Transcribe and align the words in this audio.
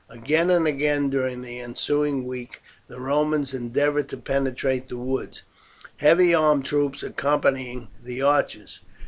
Again 0.09 0.49
and 0.49 0.65
again 0.67 1.11
during 1.11 1.43
the 1.43 1.59
ensuing 1.59 2.25
week 2.25 2.63
the 2.87 2.99
Romans 2.99 3.53
endeavoured 3.53 4.09
to 4.09 4.17
penetrate 4.17 4.89
the 4.89 4.97
woods, 4.97 5.43
heavy 5.97 6.33
armed 6.33 6.65
troops 6.65 7.03
accompanying 7.03 7.87
the 8.03 8.23
archers. 8.23 8.81